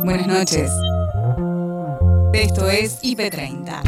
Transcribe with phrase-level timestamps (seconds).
[0.00, 0.70] Buenas noches.
[2.32, 3.80] Esto es IP30.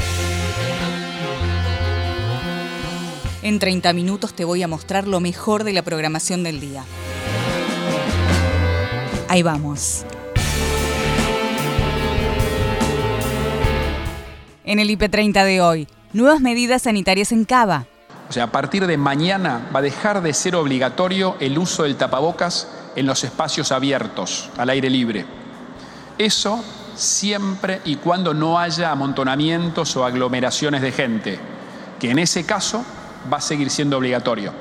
[3.42, 6.84] En 30 minutos te voy a mostrar lo mejor de la programación del día.
[9.28, 10.04] Ahí vamos.
[14.64, 17.86] En el IP30 de hoy, nuevas medidas sanitarias en Cava.
[18.28, 21.96] O sea, a partir de mañana va a dejar de ser obligatorio el uso del
[21.96, 25.43] tapabocas en los espacios abiertos, al aire libre.
[26.18, 26.64] Eso
[26.94, 31.38] siempre y cuando no haya amontonamientos o aglomeraciones de gente,
[31.98, 32.84] que en ese caso
[33.32, 34.52] va a seguir siendo obligatorio.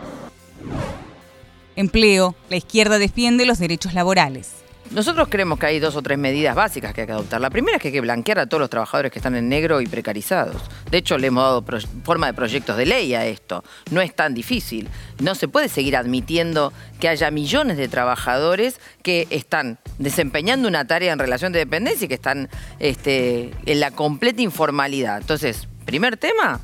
[1.76, 2.36] Empleo.
[2.50, 4.63] La izquierda defiende los derechos laborales.
[4.92, 7.42] Nosotros creemos que hay dos o tres medidas básicas que hay que adoptar.
[7.42, 9.82] La primera es que hay que blanquear a todos los trabajadores que están en negro
[9.82, 10.62] y precarizados.
[10.92, 11.66] De hecho, le hemos dado
[12.04, 13.64] forma de proyectos de ley a esto.
[13.92, 14.90] No es tan difícil.
[15.20, 21.14] No se puede seguir admitiendo que haya millones de trabajadores que están desempeñando una tarea
[21.14, 22.50] en relación de dependencia y que están
[22.80, 25.18] este, en la completa informalidad.
[25.18, 26.62] Entonces, primer tema,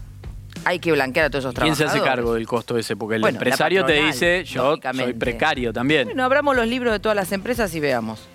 [0.65, 2.01] hay que blanquear a todos esos ¿Quién se trabajadores.
[2.03, 2.95] hace cargo del costo ese?
[2.95, 6.07] Porque el Bueno, empresario te dice, yo soy precario también.
[6.07, 8.27] Bueno, abramos los libros de todas las empresas y veamos.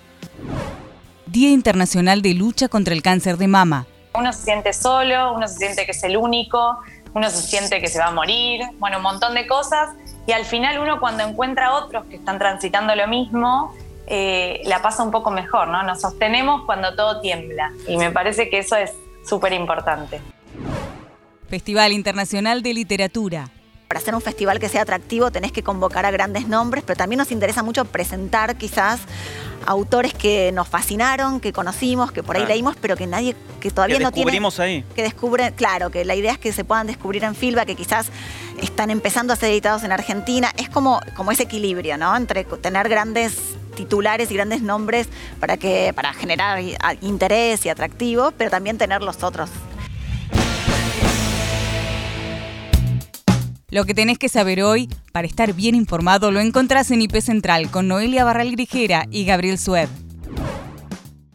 [1.25, 3.85] Día Internacional de Lucha contra el Cáncer de Mama.
[4.13, 6.77] Uno se siente solo, uno se siente que es el único,
[7.13, 9.89] uno se siente que se va a morir, bueno, un montón de cosas.
[10.27, 13.75] Y al final uno cuando encuentra a otros que están transitando lo mismo,
[14.07, 15.83] eh, la pasa un poco mejor, ¿no?
[15.83, 17.71] Nos sostenemos cuando todo tiembla.
[17.87, 18.91] Y me parece que eso es
[19.27, 20.21] súper importante.
[21.49, 23.49] Festival Internacional de Literatura.
[23.87, 27.19] Para hacer un festival que sea atractivo tenés que convocar a grandes nombres, pero también
[27.19, 28.99] nos interesa mucho presentar quizás
[29.67, 32.53] autores que nos fascinaron, que conocimos, que por ahí Claro.
[32.55, 34.25] leímos, pero que nadie, que todavía que no tiene...
[34.25, 34.83] descubrimos ahí.
[34.95, 38.07] Que descubren, claro, que la idea es que se puedan descubrir en Filba, que quizás
[38.61, 40.51] están empezando a ser editados en Argentina.
[40.57, 42.15] Es como, como ese equilibrio, ¿no?
[42.15, 43.37] Entre tener grandes
[43.75, 45.07] titulares y grandes nombres
[45.39, 46.59] para, que, para generar
[47.01, 49.49] interés y atractivo, pero también tener los otros
[53.69, 57.71] Lo que tenés que saber hoy, para estar bien informado, lo encontrás en IP Central
[57.71, 59.89] con Noelia Barral Grijera y Gabriel Sueb.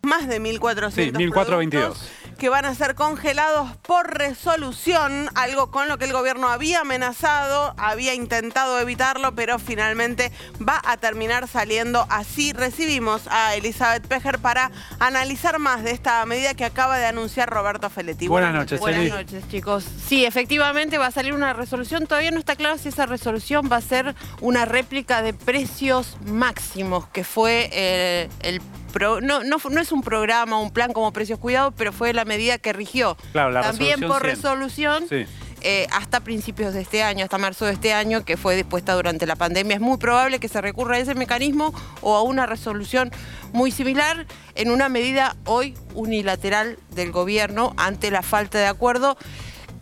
[0.02, 2.08] Más de 1.400 Sí, 1422.
[2.40, 7.74] Que van a ser congelados por resolución, algo con lo que el gobierno había amenazado,
[7.76, 10.32] había intentado evitarlo, pero finalmente
[10.66, 12.54] va a terminar saliendo así.
[12.54, 14.70] Recibimos a Elizabeth Pejer para
[15.00, 18.26] analizar más de esta medida que acaba de anunciar Roberto Feletti.
[18.26, 19.84] Buenas noches, Buenas noches, chicos.
[20.06, 22.06] Sí, efectivamente va a salir una resolución.
[22.06, 27.06] Todavía no está claro si esa resolución va a ser una réplica de precios máximos,
[27.08, 28.62] que fue eh, el...
[28.90, 32.12] pro- no, no, fu- no es un programa, un plan como precios cuidados, pero fue
[32.12, 33.16] la medida que rigió.
[33.32, 35.34] Claro, la También por resolución resolución Sí.
[35.62, 39.26] eh, hasta principios de este año, hasta marzo de este año, que fue dispuesta durante
[39.26, 39.74] la pandemia.
[39.76, 43.10] Es muy probable que se recurra a ese mecanismo o a una resolución
[43.52, 49.16] muy similar en una medida hoy unilateral del gobierno ante la falta de acuerdo.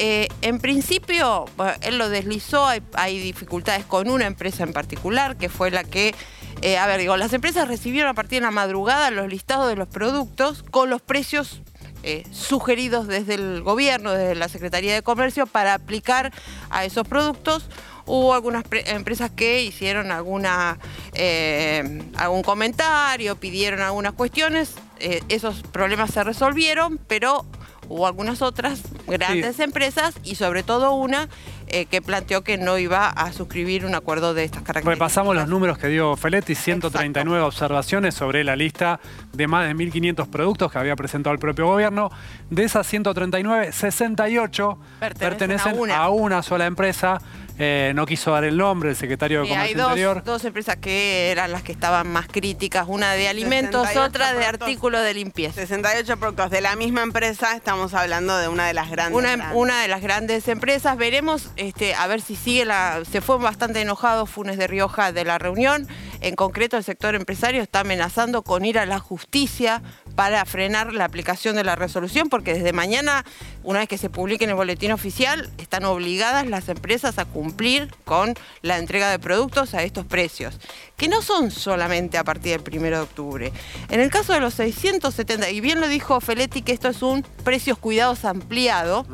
[0.00, 1.46] Eh, en principio,
[1.80, 6.14] él lo deslizó, hay, hay dificultades con una empresa en particular, que fue la que,
[6.62, 9.76] eh, a ver, digo, las empresas recibieron a partir de la madrugada los listados de
[9.76, 11.62] los productos con los precios
[12.02, 16.32] eh, sugeridos desde el gobierno, desde la Secretaría de Comercio, para aplicar
[16.70, 17.66] a esos productos.
[18.06, 20.78] Hubo algunas pre- empresas que hicieron alguna,
[21.12, 27.44] eh, algún comentario, pidieron algunas cuestiones, eh, esos problemas se resolvieron, pero
[27.88, 31.28] hubo algunas otras grandes empresas y sobre todo una
[31.70, 34.98] eh, que planteó que no iba a suscribir un acuerdo de estas características.
[34.98, 39.00] Repasamos los números que dio Feletti, 139 observaciones sobre la lista
[39.32, 42.10] de más de 1.500 productos que había presentado el propio gobierno.
[42.50, 45.96] De esas 139, 68 Pertenecen pertenecen, a una.
[45.96, 47.20] a una sola empresa.
[47.58, 50.16] Eh, no quiso dar el nombre, el secretario de Sí, hay Comercio Interior.
[50.16, 54.26] dos, dos empresas que eran las que estaban más críticas, una de alimentos, 68 otra
[54.28, 54.62] de productos.
[54.68, 55.54] artículos de limpieza.
[55.60, 59.18] 68 productos de la misma empresa, estamos hablando de una de las grandes.
[59.18, 59.56] Una, grandes.
[59.56, 60.96] una de las grandes empresas.
[60.96, 63.02] Veremos este, a ver si sigue la.
[63.10, 65.88] Se fue bastante enojado Funes de Rioja de la reunión.
[66.20, 69.82] En concreto, el sector empresario está amenazando con ir a la justicia
[70.18, 73.24] para frenar la aplicación de la resolución, porque desde mañana,
[73.62, 77.94] una vez que se publique en el boletín oficial, están obligadas las empresas a cumplir
[78.04, 80.58] con la entrega de productos a estos precios,
[80.98, 83.52] que no son solamente a partir del primero de octubre.
[83.88, 87.22] En el caso de los 670, y bien lo dijo Feletti que esto es un
[87.44, 89.06] precios cuidados ampliado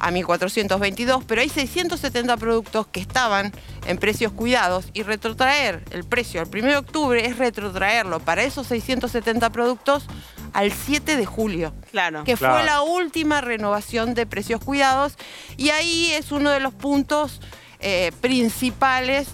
[0.00, 3.52] a 1422, pero hay 670 productos que estaban
[3.86, 8.66] en precios cuidados y retrotraer el precio al 1 de octubre es retrotraerlo para esos
[8.66, 10.06] 670 productos
[10.52, 11.72] al 7 de julio.
[11.92, 12.24] Claro.
[12.24, 15.14] Que fue la última renovación de precios cuidados
[15.56, 17.40] y ahí es uno de los puntos
[17.78, 19.28] eh, principales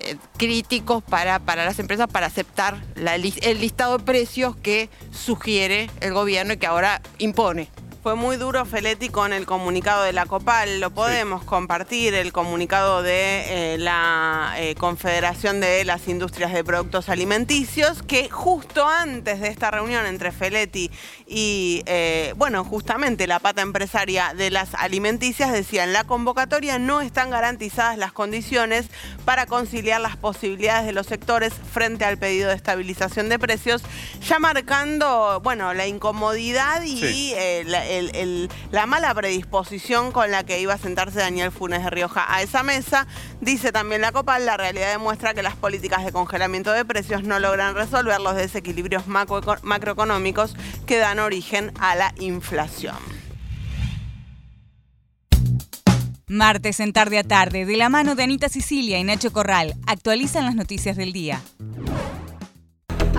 [0.00, 5.90] eh, críticos para, para las empresas para aceptar la el listado de precios que sugiere
[6.00, 7.68] el gobierno y que ahora impone.
[8.02, 10.80] Fue muy duro Feletti con el comunicado de la Copal.
[10.80, 17.10] Lo podemos compartir, el comunicado de eh, la eh, Confederación de las Industrias de Productos
[17.10, 20.90] Alimenticios, que justo antes de esta reunión entre Feletti
[21.26, 27.02] y, eh, bueno, justamente la pata empresaria de las alimenticias decía, en la convocatoria no
[27.02, 28.86] están garantizadas las condiciones
[29.26, 33.82] para conciliar las posibilidades de los sectores frente al pedido de estabilización de precios,
[34.26, 37.34] ya marcando, bueno, la incomodidad y Sí.
[37.66, 37.89] la,
[38.70, 42.62] la mala predisposición con la que iba a sentarse Daniel Funes de Rioja a esa
[42.62, 43.06] mesa.
[43.40, 47.38] Dice también la Copal, la realidad demuestra que las políticas de congelamiento de precios no
[47.38, 50.56] logran resolver los desequilibrios macroeco- macroeconómicos
[50.86, 52.96] que dan origen a la inflación.
[56.26, 60.44] Martes en tarde a tarde, de la mano de Anita Sicilia y Nacho Corral, actualizan
[60.44, 61.42] las noticias del día.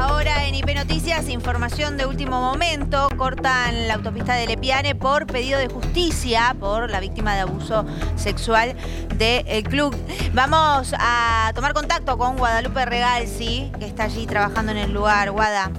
[0.02, 3.08] Ahora en IP Noticias, información de último momento.
[3.18, 8.76] Cortan la autopista de Lepiane por pedido de justicia por la víctima de abuso sexual
[9.18, 9.96] del club.
[10.34, 15.30] Vamos a tomar contacto con Guadalupe Regalsi, que está allí trabajando en el lugar.
[15.30, 15.70] Guada.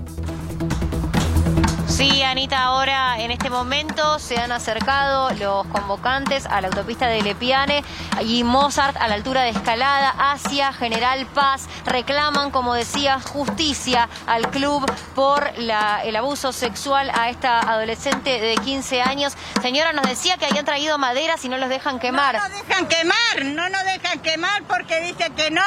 [1.92, 7.20] Sí, Anita, ahora en este momento se han acercado los convocantes a la autopista de
[7.20, 7.84] Lepiane
[8.22, 11.68] y Mozart a la altura de Escalada hacia General Paz.
[11.84, 19.02] Reclaman, como decía, justicia al club por el abuso sexual a esta adolescente de 15
[19.02, 19.34] años.
[19.60, 22.36] Señora, nos decía que habían traído maderas y no los dejan quemar.
[22.36, 25.62] No nos dejan quemar, no nos dejan quemar porque dice que no.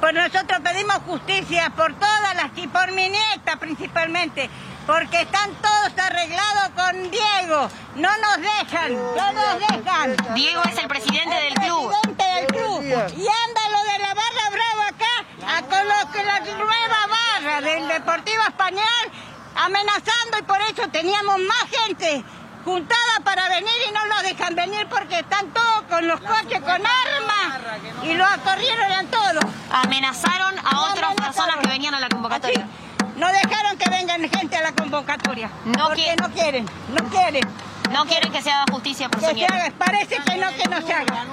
[0.00, 4.48] Pues nosotros pedimos justicia por todas las y por mi nieta principalmente,
[4.90, 7.68] porque están todos arreglados con Diego.
[7.94, 10.16] No nos dejan, no nos dejan.
[10.34, 11.90] Diego es el presidente del club.
[11.90, 12.82] Presidente del club.
[13.16, 17.60] Y anda lo de la barra brava acá, a con lo que la nueva barra
[17.60, 19.12] del Deportivo Español
[19.54, 22.24] amenazando y por eso teníamos más gente
[22.64, 26.70] juntada para venir y no los dejan venir porque están todos con los coches con
[26.70, 27.60] armas
[28.02, 29.44] y los acorrieron a todos.
[29.70, 32.66] Amenazaron a otras personas que venían a la convocatoria.
[32.66, 32.89] Así,
[33.20, 35.50] no dejaron que vengan gente a la convocatoria.
[35.66, 37.46] No porque qui- no quieren, no quieren.
[37.90, 39.54] No quieren que se haga justicia por Que su se nieta.
[39.54, 41.24] haga, parece que no, que no se haga.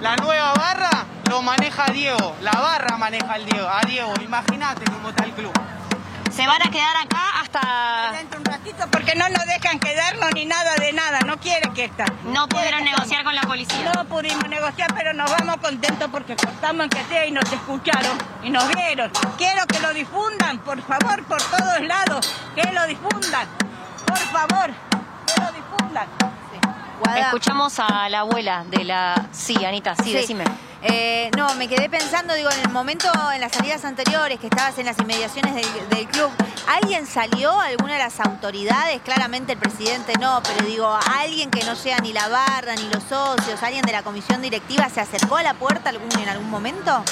[0.00, 2.34] La nueva barra lo maneja Diego.
[2.40, 4.12] La barra maneja al Diego, a Diego.
[4.22, 5.52] Imagínate cómo está el club.
[6.36, 8.12] Se van a quedar acá hasta...
[8.12, 11.84] Dentro un ratito porque no nos dejan quedarnos ni nada de nada, no quiere que
[11.84, 12.04] está.
[12.24, 13.90] No pudieron negociar con la policía.
[13.94, 18.18] No pudimos negociar, pero nos vamos contentos porque cortamos en que sea y nos escucharon
[18.42, 19.10] y nos vieron.
[19.38, 23.48] Quiero que lo difundan, por favor, por todos lados, que lo difundan,
[24.06, 24.70] por favor,
[25.26, 26.06] que lo difundan.
[27.00, 27.20] Guada.
[27.20, 29.26] Escuchamos a la abuela de la...
[29.32, 30.44] Sí, Anita, sí, decime.
[30.88, 34.78] Eh, no, me quedé pensando, digo, en el momento, en las salidas anteriores, que estabas
[34.78, 35.54] en las inmediaciones
[35.90, 36.30] del, club,
[36.68, 37.60] ¿alguien salió?
[37.60, 39.00] ¿Alguna de las autoridades?
[39.02, 43.02] Claramente el presidente no, pero digo, ¿alguien que no sea ni la barra, ni los
[43.02, 47.02] socios, alguien de la comisión directiva se acercó a la puerta algún, en algún momento?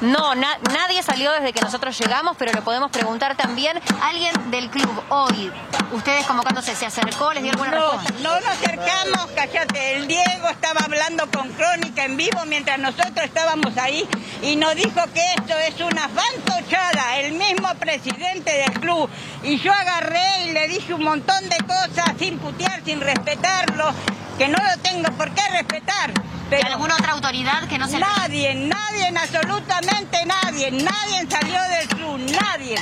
[0.00, 3.80] No, na- nadie salió desde que nosotros llegamos, pero lo podemos preguntar también.
[4.02, 5.50] ¿Alguien del club hoy,
[5.92, 8.12] ustedes convocándose, se acercó, les dio alguna No, respuesta?
[8.22, 9.96] no nos acercamos, cállate.
[9.96, 14.06] El Diego estaba hablando con Crónica en vivo mientras nosotros estábamos ahí
[14.42, 19.08] y nos dijo que esto es una fantochada, el mismo presidente del club.
[19.42, 23.92] Y yo agarré y le dije un montón de cosas sin putear, sin respetarlo,
[24.38, 26.12] que no lo tengo por qué respetar.
[26.50, 27.98] ¿Y alguna otra autoridad que no se...
[27.98, 32.76] Nadie, nadie, absolutamente nadie, nadie salió del club, nadie.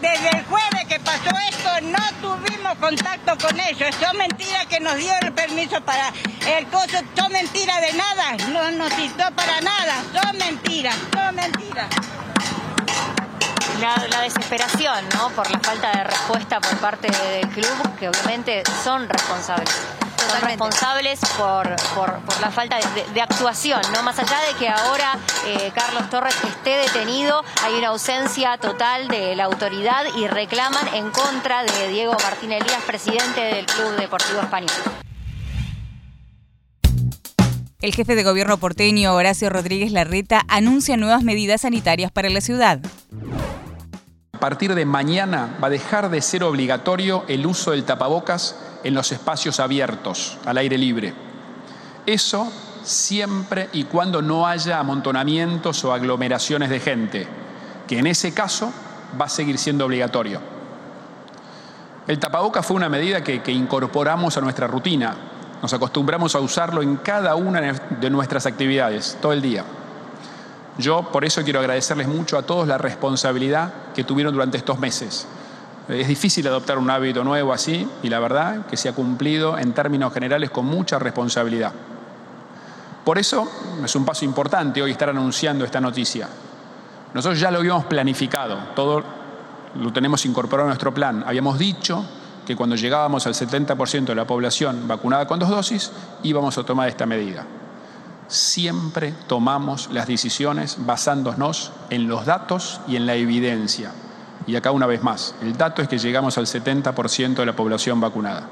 [0.00, 3.94] Desde el jueves que pasó esto no tuvimos contacto con ellos.
[4.00, 6.12] Son mentiras que nos dio el permiso para
[6.56, 6.98] el coso.
[7.16, 8.36] Son mentiras de nada.
[8.50, 9.94] No nos citó para nada.
[10.12, 11.88] Son mentiras, son mentiras.
[13.80, 15.30] La, la desesperación, ¿no?
[15.30, 20.01] Por la falta de respuesta por parte del club, que obviamente son responsables.
[20.30, 24.02] Son responsables por, por, por la falta de, de- de actuación, ¿no?
[24.02, 29.34] Más allá de que ahora eh, Carlos Torres esté detenido, hay una ausencia total de
[29.36, 34.70] la autoridad y reclaman en contra de Diego Martín Elías, presidente del Club Deportivo Español.
[37.80, 42.78] El jefe de gobierno porteño, Horacio Rodríguez Larreta, anuncia nuevas medidas sanitarias para la ciudad.
[44.32, 48.94] A partir de mañana va a dejar de ser obligatorio el uso del tapabocas en
[48.94, 51.14] los espacios abiertos, al aire libre.
[52.06, 52.50] Eso
[52.82, 57.26] siempre y cuando no haya amontonamientos o aglomeraciones de gente,
[57.86, 58.72] que en ese caso
[59.20, 60.40] va a seguir siendo obligatorio.
[62.06, 65.14] El tapabocas fue una medida que incorporamos a nuestra rutina
[65.62, 69.64] Nos acostumbramos a usarlo en cada una de nuestras actividades, todo el día.
[70.76, 75.28] Yo por eso quiero agradecerles mucho a todos la responsabilidad que tuvieron durante estos meses.
[75.88, 79.72] Es difícil adoptar un hábito nuevo así y la verdad que se ha cumplido en
[79.72, 81.72] términos generales con mucha responsabilidad.
[83.04, 83.50] Por eso
[83.84, 86.28] es un paso importante hoy estar anunciando esta noticia.
[87.12, 89.02] Nosotros ya lo habíamos planificado, todo
[89.74, 91.24] lo tenemos incorporado en nuestro plan.
[91.26, 92.04] Habíamos dicho
[92.46, 95.90] que cuando llegábamos al 70% de la población vacunada con dos dosis,
[96.22, 97.44] íbamos a tomar esta medida.
[98.28, 103.90] Siempre tomamos las decisiones basándonos en los datos y en la evidencia.
[104.46, 108.00] Y acá una vez más, el dato es que llegamos al 70% de la población
[108.00, 108.48] vacunada.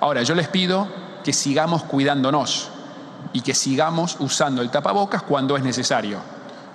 [0.00, 0.88] Ahora, yo les pido
[1.24, 2.70] que sigamos cuidándonos
[3.32, 6.18] y que sigamos usando el tapabocas cuando es necesario.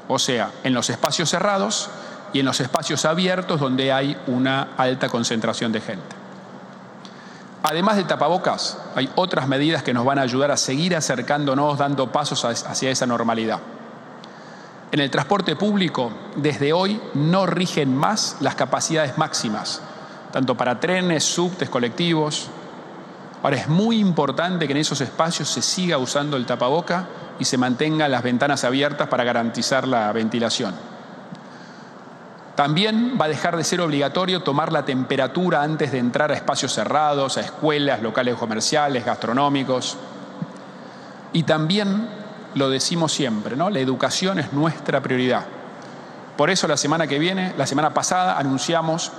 [0.08, 1.90] O sea, en los espacios cerrados
[2.34, 6.16] y en los espacios abiertos donde hay una alta concentración de gente.
[7.64, 12.12] Además del tapabocas, hay otras medidas que nos van a ayudar a seguir acercándonos, dando
[12.12, 13.60] pasos hacia esa normalidad.
[14.94, 19.82] En el transporte público, desde hoy no rigen más las capacidades máximas,
[20.32, 22.48] tanto para trenes, subtes, colectivos.
[23.42, 27.08] Ahora es muy importante que en esos espacios se siga usando el tapaboca
[27.40, 30.76] y se mantengan las ventanas abiertas para garantizar la ventilación.
[32.54, 36.72] También va a dejar de ser obligatorio tomar la temperatura antes de entrar a espacios
[36.72, 39.98] cerrados, a escuelas, locales comerciales, gastronómicos.
[41.34, 42.23] Y también
[42.56, 43.70] lo decimos siempre, ¿no?
[43.70, 45.46] La educación es nuestra prioridad.
[46.38, 49.12] Por eso la semana que viene, la semana pasada, anunciamos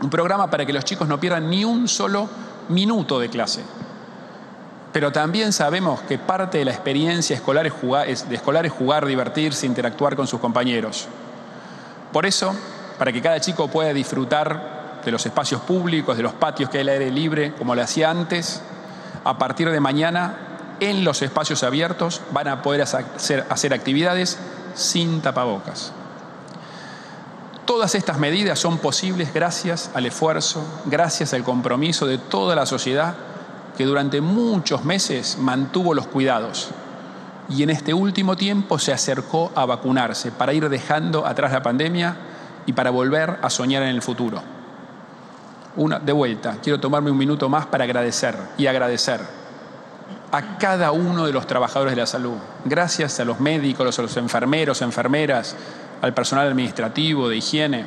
[0.00, 2.28] un programa para que los chicos no pierdan ni un solo
[2.68, 3.62] minuto de clase.
[4.92, 9.04] Pero también sabemos que parte de la experiencia escolar es jugar, de escolar es jugar,
[9.04, 11.08] divertirse, interactuar con sus compañeros.
[12.12, 12.54] Por eso,
[12.98, 16.82] para que cada chico pueda disfrutar de los espacios públicos, de los patios que hay
[16.82, 18.62] al aire libre, como lo hacía antes,
[19.24, 20.47] a partir de mañana,
[20.80, 24.38] en los espacios abiertos, van a poder hacer, actividades
[24.74, 25.92] sin tapabocas.
[27.64, 33.14] Todas estas medidas son posibles gracias al esfuerzo, gracias al compromiso de toda la sociedad
[33.76, 36.70] que durante muchos meses mantuvo los cuidados
[37.48, 42.16] y en este último tiempo se acercó a vacunarse para ir dejando atrás la pandemia
[42.66, 44.42] y para volver a soñar en el futuro.
[46.02, 49.37] De vuelta, quiero tomarme un minuto más para agradecer y agradecer
[50.30, 52.36] a cada uno de los trabajadores de la salud.
[52.64, 55.56] Gracias a los médicos, a los enfermeros, enfermeras,
[56.02, 57.86] al personal administrativo, de higiene.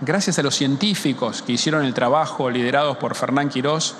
[0.00, 3.94] Gracias a los científicos que hicieron el trabajo liderados por Fernán Quirós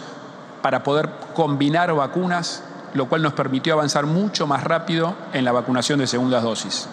[0.62, 2.64] para poder combinar vacunas
[2.94, 6.88] lo cual nos permitió avanzar mucho más rápido en la vacunación de segundas dosis.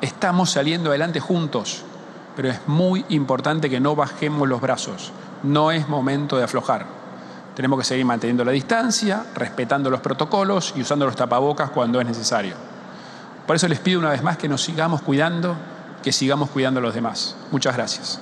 [0.00, 1.82] Estamos saliendo adelante juntos,
[2.36, 5.12] pero es muy importante que no bajemos los brazos.
[5.42, 6.86] No es momento de aflojar.
[7.54, 12.06] Tenemos que seguir manteniendo la distancia, respetando los protocolos y usando los tapabocas cuando es
[12.06, 12.54] necesario.
[13.46, 15.56] Por eso les pido una vez más que nos sigamos cuidando,
[16.02, 17.36] que sigamos cuidando a los demás.
[17.52, 18.20] Muchas gracias.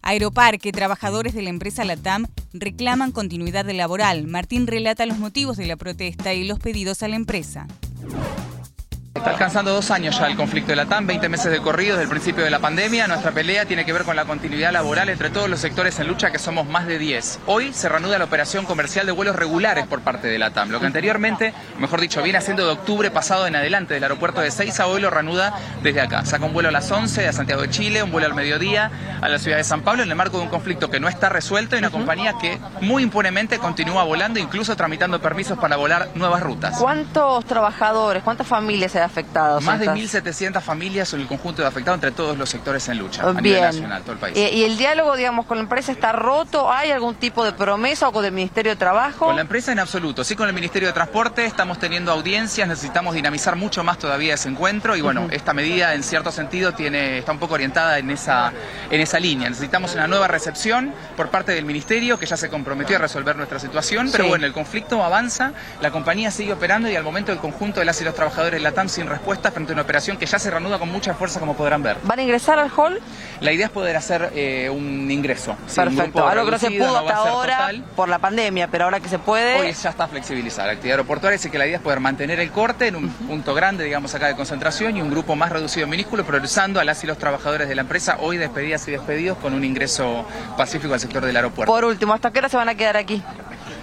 [0.00, 4.26] Aeroparque, trabajadores de la empresa LATAM reclaman continuidad laboral.
[4.26, 7.66] Martín relata los motivos de la protesta y los pedidos a la empresa.
[9.22, 12.02] Está alcanzando dos años ya el conflicto de la TAM, 20 meses de corrido desde
[12.02, 13.06] el principio de la pandemia.
[13.06, 16.32] Nuestra pelea tiene que ver con la continuidad laboral entre todos los sectores en lucha,
[16.32, 17.38] que somos más de 10.
[17.46, 20.70] Hoy se reanuda la operación comercial de vuelos regulares por parte de la TAM.
[20.70, 24.50] Lo que anteriormente, mejor dicho, viene haciendo de octubre pasado en adelante del aeropuerto de
[24.50, 26.24] Seiza, hoy lo reanuda desde acá.
[26.24, 29.28] Saca un vuelo a las 11 a Santiago de Chile, un vuelo al mediodía a
[29.28, 31.76] la ciudad de San Pablo en el marco de un conflicto que no está resuelto
[31.76, 36.76] y una compañía que muy impunemente continúa volando, incluso tramitando permisos para volar nuevas rutas.
[36.76, 39.62] ¿Cuántos trabajadores, cuántas familias se afectados.
[39.62, 43.22] Más de 1.700 familias en el conjunto de afectados entre todos los sectores en lucha
[43.28, 44.36] a nivel nacional, todo el país.
[44.36, 46.70] ¿Y, ¿Y el diálogo, digamos, con la empresa está roto?
[46.72, 49.26] ¿Hay algún tipo de promesa o con el Ministerio de Trabajo?
[49.26, 50.24] Con la empresa en absoluto.
[50.24, 54.48] Sí, con el Ministerio de Transporte estamos teniendo audiencias, necesitamos dinamizar mucho más todavía ese
[54.48, 58.52] encuentro y bueno, esta medida en cierto sentido tiene, está un poco orientada en esa,
[58.90, 59.48] en esa línea.
[59.48, 63.58] Necesitamos una nueva recepción por parte del Ministerio que ya se comprometió a resolver nuestra
[63.58, 64.30] situación, pero Sí.
[64.30, 68.00] bueno, el conflicto avanza, la compañía sigue operando y al momento el conjunto de las
[68.00, 70.50] y los trabajadores de la TAM sin respuesta frente a una operación que ya se
[70.50, 71.96] reanuda con mucha fuerza como podrán ver.
[72.04, 73.00] ¿Van a ingresar al hall?
[73.40, 75.56] La idea es poder hacer eh, un ingreso.
[75.74, 76.26] Perfecto.
[76.26, 77.84] Algo que no se pudo hasta ahora total.
[77.96, 79.60] por la pandemia, pero ahora que se puede.
[79.60, 82.52] Hoy ya está flexibilizada la actividad aeroportuaria, así que la idea es poder mantener el
[82.52, 86.24] corte en un punto grande, digamos acá de concentración, y un grupo más reducido minúsculo,
[86.24, 89.64] priorizando a las y los trabajadores de la empresa, hoy despedidas y despedidos con un
[89.64, 90.24] ingreso
[90.56, 91.72] pacífico al sector del aeropuerto.
[91.72, 93.22] Por último, ¿hasta qué hora se van a quedar aquí?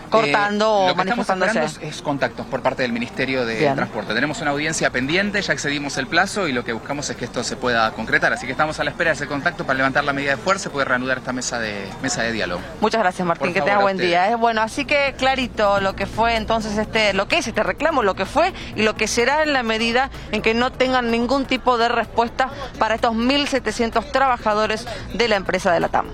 [0.10, 1.60] Cortando Eh, o lo que estamos manifestándose.
[1.66, 3.76] esperando es, contactos por parte del Ministerio de Bien.
[3.76, 4.14] Transporte.
[4.14, 7.44] Tenemos una audiencia pendiente, ya excedimos el plazo y lo que buscamos es que esto
[7.44, 8.34] se pueda concretar.
[8.34, 10.70] Así que estamos a la espera de ese contacto para levantar la medida de fuerza
[10.70, 12.62] y poder reanudar esta mesa de, mesa de diálogo.
[12.82, 14.30] Muchas gracias Martín, Por que favor, tengas a buen día.
[14.32, 14.36] ¿eh?
[14.36, 18.16] Bueno, así que clarito lo que fue entonces este, lo que es este reclamo, lo
[18.16, 21.78] que fue y lo que será en la medida en que no tengan ningún tipo
[21.78, 26.08] de respuesta para estos 1.700 trabajadores de la empresa de la TAM.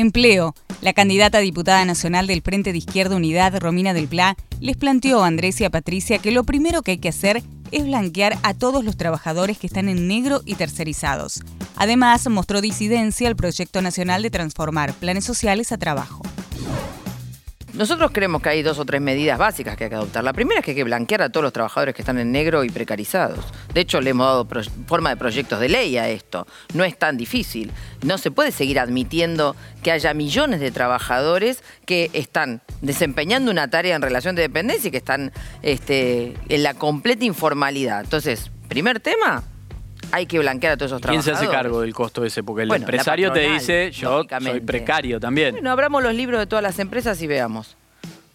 [0.00, 0.54] Empleo.
[0.80, 5.22] La candidata a diputada nacional del Frente de Izquierda Unidad, Romina del Pla, les planteó
[5.22, 8.54] a Andrés y a Patricia que lo primero que hay que hacer es blanquear a
[8.54, 11.42] todos los trabajadores que están en negro y tercerizados.
[11.76, 16.22] Además, mostró disidencia al proyecto nacional de transformar planes sociales a trabajo.
[17.74, 20.24] Nosotros creemos que hay dos o tres medidas básicas que hay que adoptar.
[20.24, 22.64] La primera es que hay que blanquear a todos los trabajadores que están en negro
[22.64, 23.44] y precarizados.
[23.72, 26.46] De hecho, le hemos dado forma de proyectos de ley a esto.
[26.74, 27.70] No es tan difícil.
[28.02, 33.94] No se puede seguir admitiendo que haya millones de trabajadores que están desempeñando una tarea
[33.94, 38.02] en relación de dependencia y que están este, en la completa informalidad.
[38.02, 39.44] Entonces, primer tema,
[40.12, 41.48] hay que blanquear a todos esos ¿Quién se trabajadores.
[41.50, 42.42] hace cargo del costo ese?
[42.42, 45.52] Porque el Bueno, empresario te dice, yo soy precario también.
[45.52, 47.76] Bueno, abramos los libros de todas las empresas y veamos.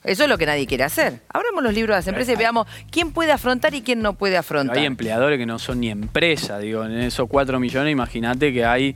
[0.03, 1.21] Eso es lo que nadie quiere hacer.
[1.33, 4.33] Abramos los libros de las empresas y veamos quién puede afrontar y quién no puede
[4.33, 4.77] Pero afrontar.
[4.77, 8.93] hay empleadores que no son ni empresa, digo, en esos 4 millones imagínate que hay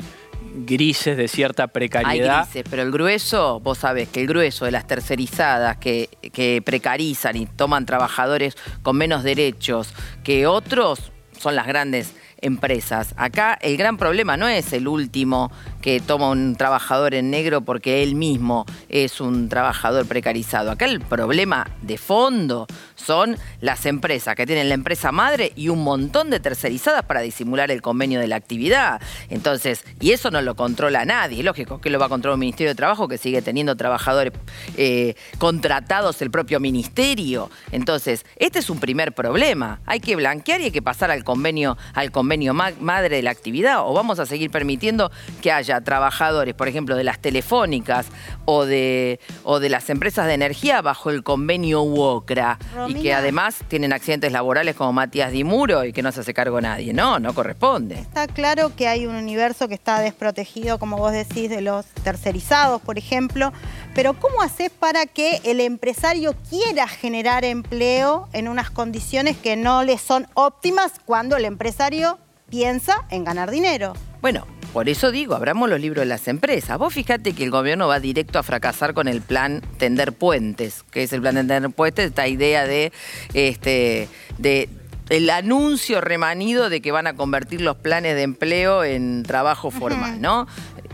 [0.66, 2.44] grises de cierta Hay precariedad.
[2.46, 7.36] grises, pero el grueso, vos sabés que el grueso de las tercerizadas que, que precarizan
[7.38, 9.94] y toman trabajadores con menos derechos
[10.24, 13.14] que otros son las grandes empresas.
[13.18, 18.04] Acá el gran problema no es el último que toma un trabajador en negro porque
[18.04, 20.72] él mismo es un trabajador precarizado.
[20.72, 25.84] Acá el problema de fondo son las empresas que tienen la empresa madre y un
[25.84, 29.02] montón de tercerizadas para disimular el convenio de la actividad.
[29.30, 31.44] Entonces, y eso no lo controla nadie.
[31.44, 34.34] Lógico que lo va a controlar el Ministerio de Trabajo que sigue teniendo trabajadores
[34.78, 37.50] eh, contratados el propio ministerio.
[37.72, 39.80] Entonces, este es un primer problema.
[39.86, 43.32] Hay que blanquear y hay que pasar al convenio, al convenio ma- madre de la
[43.32, 43.80] actividad.
[43.88, 48.08] O vamos a seguir permitiendo que haya trabajadores, por ejemplo, de las telefónicas
[48.46, 52.58] o de, o de las empresas de energía bajo el convenio UOCRA.
[52.88, 56.60] Y que además tienen accidentes laborales como Matías Dimuro y que no se hace cargo
[56.62, 56.94] nadie.
[56.94, 57.96] No, no corresponde.
[57.96, 62.82] Está claro que hay un universo que está desprotegido, como vos decís, de los tercerizados,
[62.82, 63.54] por ejemplo,
[63.96, 69.84] pero ¿cómo haces para que el empresario quiera generar empleo en unas condiciones que no
[69.84, 72.18] le son óptimas cuando el empresario
[72.50, 73.94] piensa en ganar dinero?
[74.22, 76.78] Bueno, por eso digo, abramos los libros de las empresas.
[76.78, 81.04] Vos fíjate que el gobierno va directo a fracasar con el plan Tender Puentes, que
[81.04, 82.92] es el plan Tender Puentes, esta idea de
[83.34, 84.70] este de
[85.10, 90.22] el anuncio remanido de que van a convertir los planes de empleo en trabajo formal,
[90.22, 90.46] ¿no?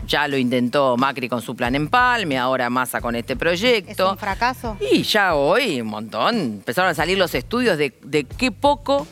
[0.06, 4.12] Ya lo intentó Macri con su plan Empalme, ahora Massa con este ¿Es proyecto.
[4.12, 4.78] un fracaso?
[4.90, 9.06] Y ya hoy, un montón, empezaron a salir los estudios de, de qué poco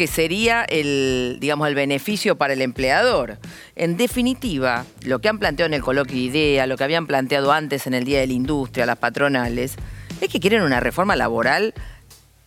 [0.00, 3.36] que sería el, digamos, el beneficio para el empleador.
[3.76, 7.52] En definitiva, lo que han planteado en el coloquio de idea, lo que habían planteado
[7.52, 9.76] antes en el Día de la Industria, las patronales,
[10.22, 11.74] es que quieren una reforma laboral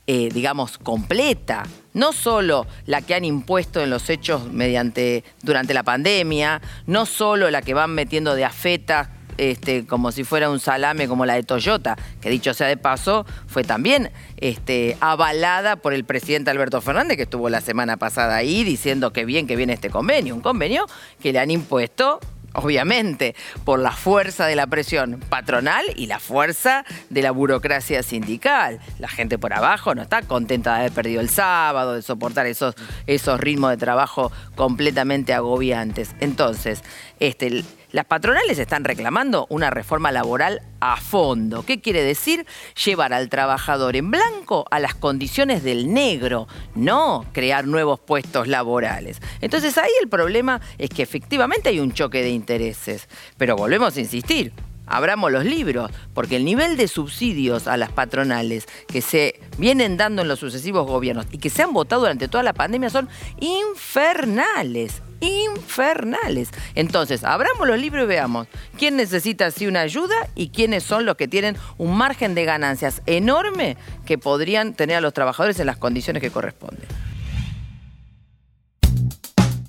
[0.08, 1.63] eh, digamos, completa.
[1.94, 7.52] No solo la que han impuesto en los hechos mediante, durante la pandemia, no solo
[7.52, 11.43] la que van metiendo de afeta este, como si fuera un salame como la de
[11.43, 17.17] Toyota, que dicho sea de paso, fue también este, avalada por el presidente Alberto Fernández,
[17.17, 20.86] que estuvo la semana pasada ahí diciendo que bien que viene este convenio, un convenio
[21.22, 22.19] que le han impuesto
[22.54, 28.80] obviamente, por la fuerza de la presión patronal y la fuerza de la burocracia sindical.
[29.00, 32.76] La gente por abajo no está contenta de haber perdido el sábado, de soportar esos,
[33.08, 36.12] esos ritmos de trabajo completamente agobiantes.
[36.19, 36.84] Entonces,
[37.19, 41.63] este, las patronales están reclamando una reforma laboral a fondo.
[41.63, 42.47] ¿Qué quiere decir?
[42.84, 49.21] Llevar al trabajador en blanco a las condiciones del negro, no crear nuevos puestos laborales.
[49.41, 53.08] Entonces ahí el problema es que efectivamente hay un choque de intereses.
[53.38, 54.51] Pero volvemos a insistir.
[54.86, 60.22] Abramos los libros, porque el nivel de subsidios a las patronales que se vienen dando
[60.22, 63.08] en los sucesivos gobiernos y que se han votado durante toda la pandemia son
[63.39, 66.50] infernales, infernales.
[66.76, 71.15] Entonces, abramos los libros y veamos quién necesita así una ayuda y quiénes son los
[71.15, 75.78] que tienen un margen de ganancias enorme que podrían tener a los trabajadores en las
[75.78, 76.88] condiciones que corresponden.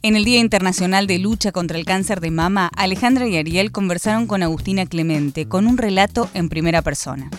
[0.04, 4.26] En el Día Internacional de Lucha contra el Cáncer de Mama, Alejandra y Ariel conversaron
[4.26, 7.30] con Agustina Clemente, con un relato en primera persona.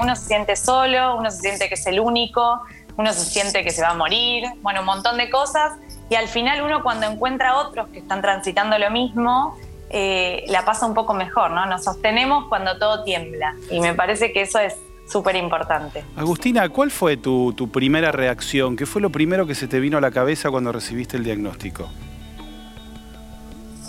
[0.00, 2.60] Uno se siente solo, uno se siente que es el único,
[2.96, 5.72] uno se siente que se va a morir, bueno, un montón de cosas.
[6.10, 10.64] Y al final uno cuando encuentra a otros que están transitando lo mismo, eh, la
[10.64, 11.66] pasa un poco mejor, ¿no?
[11.66, 14.76] Nos sostenemos cuando todo tiembla y me parece que eso es
[15.10, 16.04] súper importante.
[16.16, 18.76] Agustina, ¿cuál fue tu, tu primera reacción?
[18.76, 21.90] ¿Qué fue lo primero que se te vino a la cabeza cuando recibiste el diagnóstico?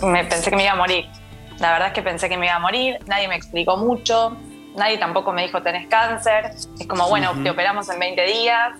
[0.02, 1.06] Me pensé que me iba a morir.
[1.58, 4.36] La verdad es que pensé que me iba a morir, nadie me explicó mucho,
[4.76, 6.46] nadie tampoco me dijo tenés cáncer.
[6.78, 8.72] Es como, bueno, te operamos en 20 días.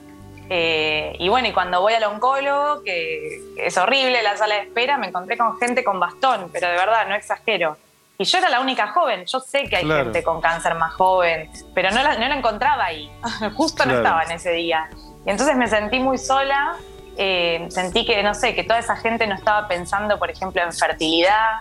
[0.51, 4.99] Eh, y bueno, y cuando voy al oncólogo, que es horrible la sala de espera,
[4.99, 7.77] me encontré con gente con bastón, pero de verdad, no exagero.
[8.19, 10.05] Y yo era la única joven, yo sé que hay Claro.
[10.05, 13.11] gente con cáncer más joven, pero no la, no la encontraba ahí,
[13.57, 13.99] justo no Claro.
[14.05, 14.89] estaba en ese día.
[15.27, 16.77] Y entonces me sentí muy sola,
[17.17, 20.73] eh, sentí que, no sé, que toda esa gente no estaba pensando, por ejemplo, en
[20.73, 21.61] fertilidad,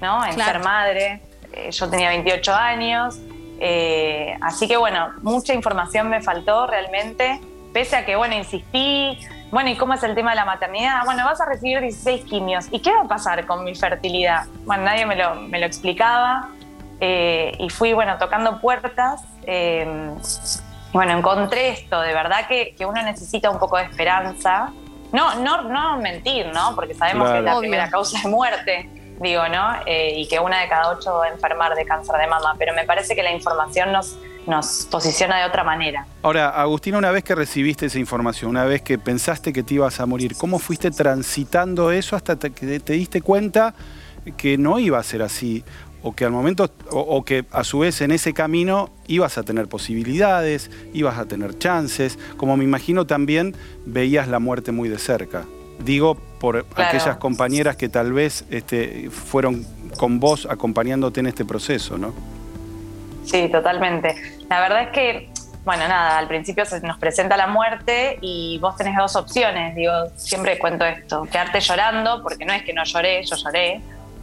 [0.00, 0.24] ¿no?
[0.24, 0.52] En Claro.
[0.52, 1.22] ser madre.
[1.52, 3.18] Eh, yo tenía 28 años,
[3.60, 7.40] eh, así que bueno, mucha información me faltó realmente,
[7.72, 9.18] pese a que, bueno, insistí,
[9.50, 11.04] bueno, ¿y cómo es el tema de la maternidad?
[11.04, 14.44] Bueno, vas a recibir 16 quimios, ¿y qué va a pasar con mi fertilidad?
[14.64, 16.48] Bueno, nadie me lo, me lo explicaba,
[17.00, 19.22] eh, y fui, bueno, tocando puertas.
[19.46, 20.14] eh,
[20.92, 24.70] bueno, encontré esto, de verdad que, que uno necesita un poco de esperanza.
[25.12, 26.74] No, no, no mentir, ¿no?
[26.74, 27.58] Porque sabemos que es la Claro.
[27.60, 27.92] primera Obvio.
[27.92, 29.72] causa de muerte, digo, ¿no?
[29.86, 32.74] Eh, y que una de cada ocho va a enfermar de cáncer de mama, pero
[32.74, 36.06] me parece que la información nos, nos posiciona de otra manera.
[36.22, 40.00] Ahora, Agustina, una vez que recibiste esa información, una vez que pensaste que te ibas
[40.00, 43.74] a morir, ¿cómo fuiste transitando eso hasta que te diste cuenta
[44.36, 45.62] que no iba a ser así?
[46.02, 49.42] O que al momento, o, o que a su vez en ese camino ibas a
[49.42, 54.98] tener posibilidades, ibas a tener chances, como me imagino también veías la muerte muy de
[54.98, 55.44] cerca.
[55.84, 56.88] Digo, por Claro.
[56.88, 59.66] aquellas compañeras que tal vez este, fueron
[59.98, 62.14] con vos acompañándote en este proceso, ¿no?
[63.24, 64.14] Sí, totalmente.
[64.48, 65.30] La verdad es que,
[65.64, 69.74] bueno, nada, al principio se nos presenta la muerte y vos tenés dos opciones.
[69.74, 73.80] Digo, siempre cuento esto: quedarte llorando, porque no es que no lloré, yo lloré,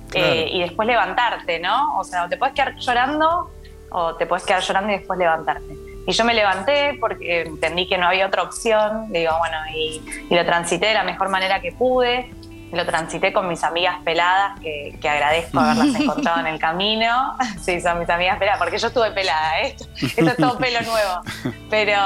[0.10, 0.26] Claro.
[0.28, 1.98] eh, y después levantarte, ¿no?
[2.00, 3.52] O sea, o te puedes quedar llorando
[3.90, 5.76] o te puedes quedar llorando y después levantarte.
[6.08, 10.34] Y yo me levanté porque entendí que no había otra opción, digo, bueno, y, y
[10.36, 12.34] lo transité de la mejor manera que pude.
[12.72, 17.36] Lo transité con mis amigas peladas, que, que agradezco haberlas encontrado en el camino.
[17.62, 19.76] Sí, son mis amigas peladas, porque yo estuve pelada, ¿eh?
[19.78, 21.22] esto, esto es todo pelo nuevo.
[21.70, 21.98] Pero,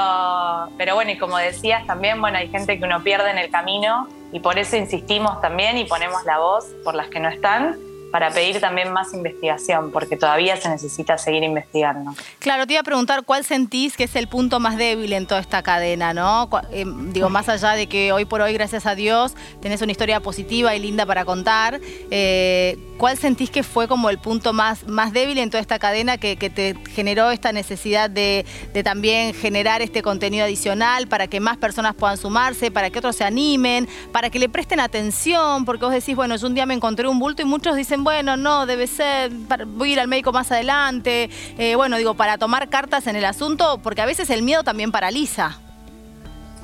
[0.76, 4.08] pero bueno, y como decías también, bueno, hay gente que uno pierde en el camino
[4.32, 7.76] y por eso insistimos también y ponemos la voz por las que no están
[8.12, 12.14] para pedir también más investigación, porque todavía se necesita seguir investigando.
[12.38, 15.40] Claro, te iba a preguntar cuál sentís que es el punto más débil en toda
[15.40, 16.48] esta cadena, ¿no?
[16.72, 20.20] Eh, digo, más allá de que hoy por hoy, gracias a Dios, tenés una historia
[20.20, 25.14] positiva y linda para contar, eh, ¿cuál sentís que fue como el punto más, más
[25.14, 28.44] débil en toda esta cadena que, que te generó esta necesidad de,
[28.74, 33.16] de también generar este contenido adicional para que más personas puedan sumarse, para que otros
[33.16, 35.64] se animen, para que le presten atención?
[35.64, 38.36] Porque vos decís, bueno, yo un día me encontré un bulto y muchos dicen, bueno,
[38.36, 39.30] no, debe ser,
[39.66, 41.30] voy a ir al médico más adelante.
[41.58, 44.92] Eh, bueno, digo, para tomar cartas en el asunto, porque a veces el miedo también
[44.92, 45.58] paraliza.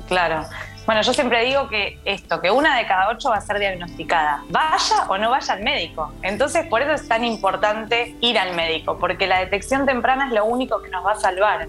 [0.07, 0.45] Claro.
[0.85, 4.43] Bueno, yo siempre digo que esto, que una de cada ocho va a ser diagnosticada,
[4.49, 6.11] vaya o no vaya al médico.
[6.23, 10.45] Entonces, por eso es tan importante ir al médico, porque la detección temprana es lo
[10.45, 11.67] único que nos va a salvar.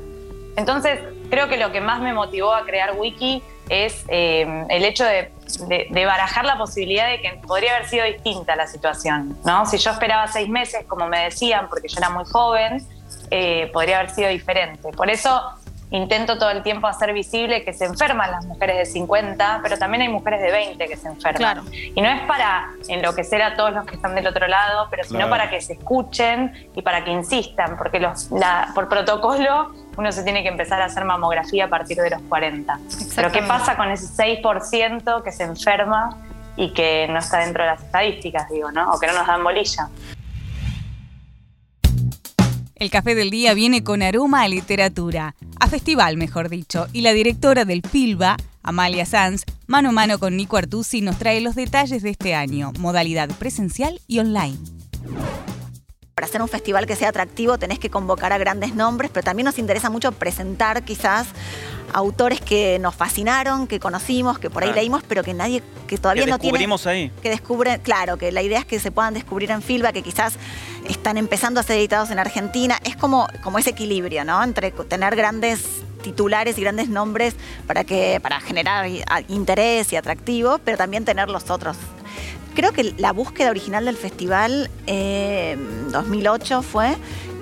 [0.56, 5.04] Entonces, creo que lo que más me motivó a crear Wiki es eh, el hecho
[5.04, 5.30] de,
[5.68, 9.36] de- de barajar la posibilidad de que podría haber sido distinta la situación.
[9.44, 9.66] ¿no?
[9.66, 12.86] Si yo esperaba seis meses, como me decían, porque yo era muy joven,
[13.30, 14.90] eh, podría haber sido diferente.
[14.92, 15.42] Por eso
[15.90, 20.02] intento todo el tiempo hacer visible que se enferman las mujeres de 50, pero también
[20.02, 21.36] hay mujeres de 20 que se enferman.
[21.36, 21.62] Claro.
[21.72, 25.18] Y no es para enloquecer a todos los que están del otro lado, pero sino
[25.18, 25.30] Claro.
[25.30, 30.22] para que se escuchen y para que insistan, porque los, la- por protocolo uno se
[30.22, 32.78] tiene que empezar a hacer mamografía a partir de los 40.
[33.16, 34.06] Pero ¿qué pasa con ese
[34.42, 36.16] 6% que se enferma
[36.56, 38.90] y que no está dentro de las estadísticas, digo, ¿no?
[38.92, 39.88] O que no nos dan bolilla.
[42.80, 47.12] El café del día viene con aroma a literatura, a festival mejor dicho, y la
[47.12, 52.02] directora del PILBA, Amalia Sanz, mano a mano con Nico Artusi, nos trae los detalles
[52.02, 54.56] de este año, modalidad presencial y online.
[56.14, 59.44] Para hacer un festival que sea atractivo tenés que convocar a grandes nombres, pero también
[59.44, 61.26] nos interesa mucho presentar quizás
[61.92, 64.80] autores que nos fascinaron, que conocimos, que por ahí Claro.
[64.80, 66.52] leímos, pero que nadie, que todavía que no tiene...
[66.52, 67.10] descubrimos ahí.
[67.22, 70.34] que descubren, claro, que la idea es que se puedan descubrir en Filba, que quizás
[70.88, 72.78] están empezando a ser editados en Argentina.
[72.84, 74.42] Es como, como ese equilibrio, ¿no?
[74.42, 75.62] Entre tener grandes
[76.02, 77.34] titulares y grandes nombres
[77.66, 78.86] para que para generar
[79.28, 81.76] interés y atractivo, pero también tener los otros.
[82.54, 85.56] Creo que la búsqueda original del festival, eh,
[85.92, 86.96] 2008 fue,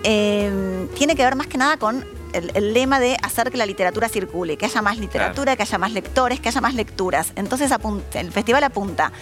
[0.05, 3.67] eh, tiene que ver más que nada con el, el lema de hacer que la
[3.67, 7.33] literatura circule, que haya más literatura, que haya más lectores, que haya más lecturas.
[7.37, 9.13] Entonces apun- el festival apunta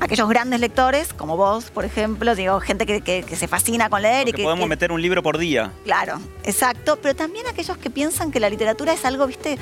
[0.00, 4.00] aquellos grandes lectores, como vos, por ejemplo, digo, gente que, que- que se fascina con
[4.02, 5.72] leer y Que podemos meter un libro por día.
[5.84, 9.58] Claro, exacto, pero también aquellos que piensan que la literatura es algo, viste,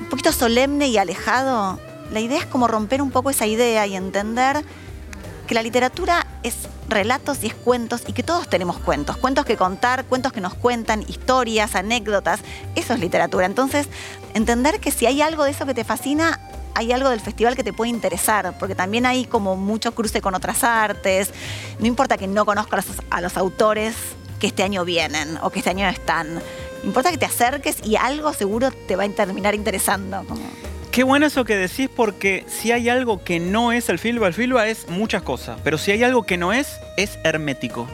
[0.00, 1.78] un poquito solemne y alejado.
[2.12, 4.64] La idea es como romper un poco esa idea y entender
[5.50, 6.54] que la literatura es
[6.88, 10.54] relatos y es cuentos y que todos tenemos cuentos, cuentos que contar, cuentos que nos
[10.54, 12.38] cuentan, historias, anécdotas,
[12.76, 13.46] eso es literatura.
[13.46, 13.88] Entonces,
[14.34, 16.38] entender que si hay algo de eso que te fascina,
[16.76, 20.36] hay algo del festival que te puede interesar, porque también hay como mucho cruce con
[20.36, 21.32] otras artes,
[21.80, 23.96] no importa que no conozcas a los autores
[24.38, 26.40] que este año vienen o que este año están,
[26.84, 30.24] importa que te acerques y algo seguro te va a terminar interesando.
[30.92, 34.34] Qué bueno eso que decís porque si hay algo que no es el Filba, el
[34.34, 37.88] Filba es muchas cosas, pero si hay algo que no es, es hermético.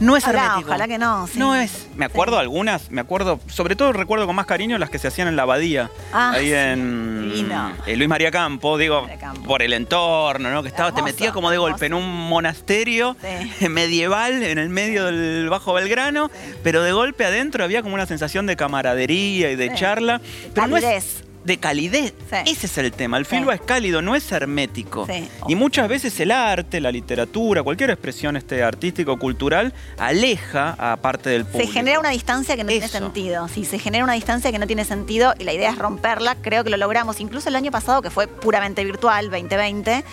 [0.00, 0.68] No es Ojalá, hermético.
[0.70, 1.26] ojalá que no.
[1.28, 1.38] sí.
[1.38, 1.86] No es.
[1.94, 5.28] Me acuerdo algunas, me acuerdo, sobre todo recuerdo con más cariño las que se hacían
[5.28, 5.90] en la abadía.
[6.12, 7.72] Ah, ahí sí, en divino.
[7.86, 9.06] eh, Luis María Campo, digo,
[9.46, 10.62] por el entorno, ¿no?
[10.62, 13.16] Que estaba, te metía como de golpe en un monasterio
[13.70, 16.30] medieval en el medio del Bajo Belgrano,
[16.64, 20.20] pero de golpe adentro había como una sensación de camaradería y de charla.
[20.52, 21.24] Pero no es.
[21.44, 22.14] De calidez.
[22.46, 23.18] Ese es el tema.
[23.18, 25.06] El Filba es cálido, no es hermético.
[25.06, 25.28] Sí.
[25.48, 31.44] Y muchas veces el arte, la literatura, cualquier expresión este, artístico-cultural, aleja a parte del
[31.44, 31.72] Se público.
[31.72, 33.48] genera una distancia que no tiene sentido.
[33.48, 36.64] Si se genera una distancia que no tiene sentido y la idea es romperla, creo
[36.64, 37.20] que lo logramos.
[37.20, 40.04] Incluso el año pasado, que fue puramente virtual, 2020,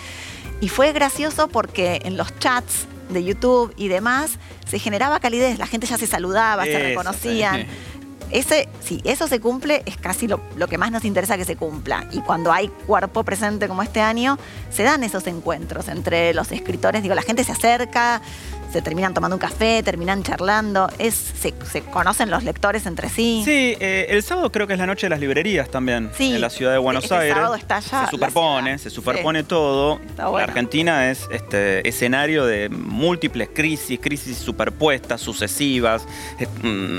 [0.60, 4.38] y fue gracioso porque en los chats de YouTube y demás
[4.68, 7.66] se generaba calidez, la gente ya se saludaba, se reconocían.
[8.30, 11.56] Ese, si eso se cumple, es casi lo, lo que más nos interesa que se
[11.56, 12.06] cumpla.
[12.12, 14.38] Y cuando hay cuerpo presente como este año,
[14.70, 17.02] se dan esos encuentros entre los escritores.
[17.02, 18.20] Digo, la gente se acerca,
[18.72, 23.42] se terminan tomando un café, terminan charlando, es, se, se conocen los lectores entre sí.
[23.44, 26.40] Sí, eh, el sábado creo que es la noche de las librerías también, Sí, en
[26.40, 27.34] la ciudad de Buenos este Aires.
[27.34, 29.98] sábado está ya se superpone, se superpone todo.
[30.16, 30.36] bueno.
[30.38, 36.06] La Argentina es este escenario de múltiples crisis, crisis superpuestas, sucesivas,
[36.62, 36.98] mm,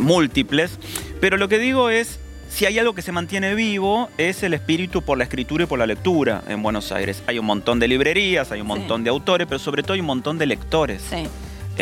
[0.00, 0.78] múltiples.
[1.20, 5.02] Pero lo que digo es, si hay algo que se mantiene vivo, es el espíritu
[5.02, 7.22] por la escritura y por la lectura en Buenos Aires.
[7.26, 10.06] Hay un montón de librerías, hay un montón de autores, pero sobre todo hay un
[10.06, 11.02] montón de lectores.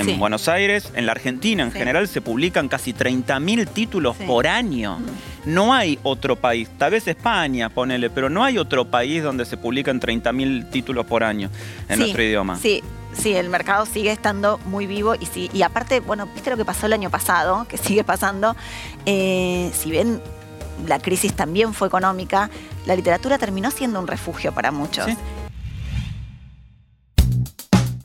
[0.00, 0.12] En Sí.
[0.14, 1.78] Buenos Aires, en la Argentina en Sí.
[1.78, 4.24] general, se publican casi 30.000 títulos Sí.
[4.26, 4.98] por año.
[5.44, 9.56] No hay otro país, tal vez España, ponele, pero no hay otro país donde se
[9.56, 11.50] publican 30.000 títulos por año
[11.88, 12.56] en Sí, nuestro idioma.
[12.58, 12.82] Sí,
[13.14, 16.64] sí, el mercado sigue estando muy vivo y sí, y aparte, bueno, viste lo que
[16.64, 18.56] pasó el año pasado, que sigue pasando.
[19.06, 20.20] Eh, si bien
[20.86, 22.50] la crisis también fue económica,
[22.86, 25.06] la literatura terminó siendo un refugio para muchos.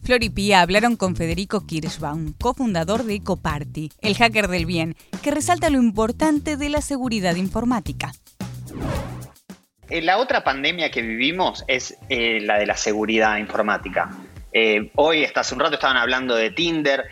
[0.04, 5.32] Flor y Pía hablaron con Federico Kirschbaum, cofundador de Ecoparty, el hacker del bien, que
[5.32, 8.12] resalta lo importante de la seguridad informática.
[9.90, 14.12] Eh, La otra pandemia que vivimos es eh, la de la seguridad informática.
[14.52, 17.06] Eh, hoy, hasta hace un rato, estaban hablando de Tinder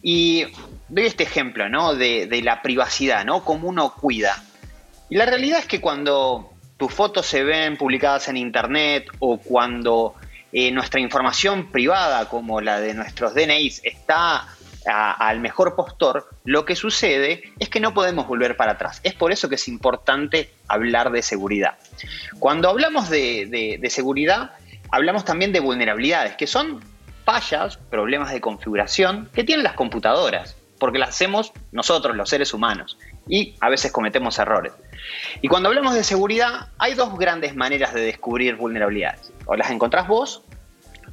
[0.00, 0.44] y
[0.88, 1.96] doy este ejemplo, ¿no?
[1.96, 3.42] De, la privacidad, ¿no?
[3.44, 4.40] Cómo uno cuida.
[5.10, 10.14] Y la realidad es que cuando tus fotos se ven publicadas en Internet o cuando
[10.52, 14.48] eh, nuestra información privada, como la de nuestros DNIs, está
[14.88, 19.00] al mejor postor, lo que sucede es que no podemos volver para atrás.
[19.02, 21.76] Es por eso que es importante hablar de seguridad.
[22.38, 24.52] Cuando hablamos de- de seguridad,
[24.92, 26.80] hablamos también de vulnerabilidades, que son
[27.24, 32.96] fallas, problemas de configuración que tienen las computadoras, porque las hacemos nosotros, los seres humanos,
[33.28, 34.72] y a veces cometemos errores.
[35.42, 39.32] Y cuando hablamos de seguridad, hay dos grandes maneras de descubrir vulnerabilidades.
[39.46, 40.42] O las encontrás vos,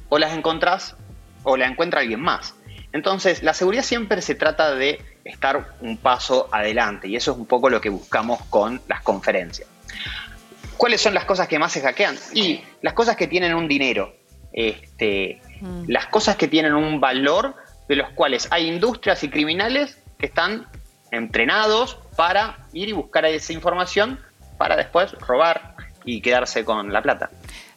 [0.08, 0.96] o las encontrás,
[1.42, 2.54] o la encuentra alguien más.
[2.92, 7.46] Entonces, la seguridad siempre se trata de estar un paso adelante, y eso es un
[7.46, 9.68] poco lo que buscamos con las conferencias.
[10.76, 12.16] ¿Cuáles son las cosas que más se hackean?
[12.32, 14.14] Y las cosas que tienen un dinero,
[14.52, 15.40] este,
[15.86, 17.56] las cosas que tienen un valor,
[17.88, 20.66] de los cuales hay industrias y criminales que están
[21.10, 24.20] entrenados para ir y buscar esa información
[24.58, 27.30] para después robar y quedarse con la plata.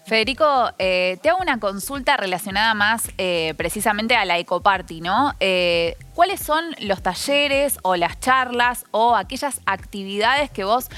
[0.08, 5.34] Federico, eh, te hago una consulta relacionada más eh, precisamente a la Ecoparty, ¿no?
[5.42, 10.90] Eh, ¿Cuáles son los talleres o las charlas o aquellas actividades que vos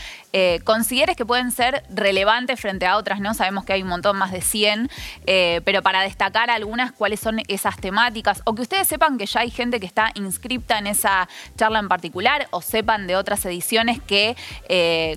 [0.63, 3.33] consideres que pueden ser relevantes frente a otras, ¿no?
[3.33, 4.87] Sabemos que hay un montón, más de 100,
[5.25, 8.43] eh, pero para destacar algunas, ¿cuáles son esas temáticas?
[8.45, 11.87] O que ustedes sepan que ya hay gente que está inscripta en esa charla en
[11.87, 14.37] particular o sepan de otras ediciones que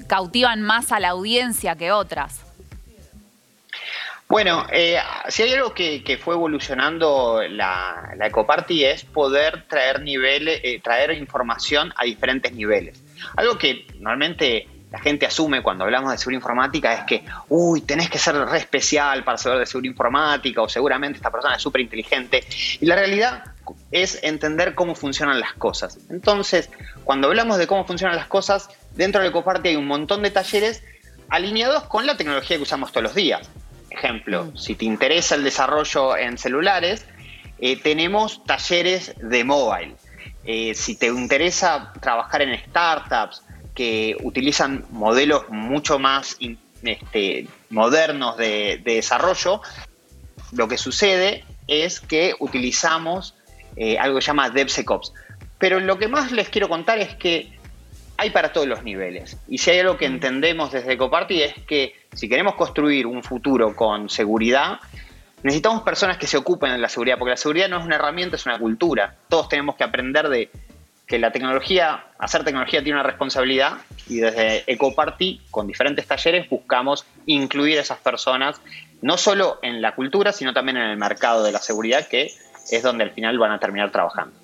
[0.08, 2.51] cautivan más a la audiencia que otras.
[4.32, 4.96] Bueno, eh,
[5.28, 10.80] si hay algo que, que fue evolucionando la, la Ecoparty es poder traer niveles, eh,
[10.82, 12.98] traer información a diferentes niveles.
[13.36, 18.08] Algo que normalmente la gente asume cuando hablamos de seguridad informática es que, uy, tenés
[18.08, 21.82] que ser re especial para saber de seguridad informática o seguramente esta persona es súper
[21.82, 22.42] inteligente.
[22.80, 23.44] Y la realidad
[23.90, 25.98] es entender cómo funcionan las cosas.
[26.08, 26.70] Entonces,
[27.04, 30.82] cuando hablamos de cómo funcionan las cosas, dentro de Ecoparty hay un montón de talleres
[31.28, 33.50] alineados con la tecnología que usamos todos los días.
[33.94, 34.56] Ejemplo, mm.
[34.56, 37.04] si te interesa el desarrollo en celulares,
[37.58, 39.94] eh, tenemos talleres de mobile.
[40.44, 43.42] Eh, si te interesa trabajar en startups
[43.74, 46.36] que utilizan modelos mucho más
[46.82, 49.60] este, modernos de, desarrollo,
[50.52, 53.36] lo que sucede es que utilizamos
[53.76, 55.12] eh, algo que se llama DevSecOps.
[55.58, 57.52] Pero lo que más les quiero contar es que
[58.16, 59.36] hay para todos los niveles.
[59.48, 63.74] Y si hay algo que entendemos desde Ecoparty es que si queremos construir un futuro
[63.74, 64.78] con seguridad,
[65.42, 68.36] necesitamos personas que se ocupen de la seguridad, porque la seguridad no es una herramienta,
[68.36, 69.16] es una cultura.
[69.28, 70.50] Todos tenemos que aprender de
[71.06, 77.04] que la tecnología, hacer tecnología tiene una responsabilidad y desde Ecoparty, con diferentes talleres, buscamos
[77.26, 78.60] incluir a esas personas,
[79.00, 82.30] no solo en la cultura, sino también en el mercado de la seguridad, que
[82.70, 84.34] es donde al final van a terminar trabajando.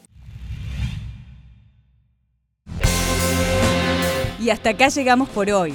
[4.41, 5.75] Y hasta acá llegamos por hoy.